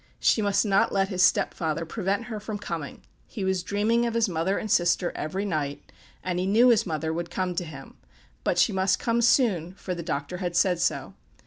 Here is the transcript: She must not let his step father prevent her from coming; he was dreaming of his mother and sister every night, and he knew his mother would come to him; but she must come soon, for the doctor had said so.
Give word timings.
She 0.19 0.41
must 0.41 0.65
not 0.65 0.91
let 0.91 1.09
his 1.09 1.21
step 1.21 1.53
father 1.53 1.85
prevent 1.85 2.23
her 2.23 2.39
from 2.39 2.57
coming; 2.57 3.03
he 3.27 3.43
was 3.43 3.61
dreaming 3.61 4.07
of 4.07 4.15
his 4.15 4.27
mother 4.27 4.57
and 4.57 4.71
sister 4.71 5.11
every 5.13 5.45
night, 5.45 5.91
and 6.23 6.39
he 6.39 6.47
knew 6.47 6.69
his 6.69 6.87
mother 6.87 7.13
would 7.13 7.29
come 7.29 7.53
to 7.53 7.63
him; 7.63 7.97
but 8.43 8.57
she 8.57 8.73
must 8.73 8.97
come 8.97 9.21
soon, 9.21 9.75
for 9.75 9.93
the 9.93 10.01
doctor 10.01 10.37
had 10.37 10.55
said 10.55 10.79
so. 10.79 11.13